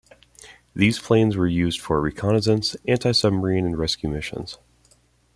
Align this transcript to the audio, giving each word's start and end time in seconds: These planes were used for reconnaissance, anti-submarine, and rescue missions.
These 0.75 0.97
planes 0.97 1.37
were 1.37 1.45
used 1.45 1.79
for 1.79 2.01
reconnaissance, 2.01 2.75
anti-submarine, 2.87 3.67
and 3.67 3.77
rescue 3.77 4.09
missions. 4.09 4.57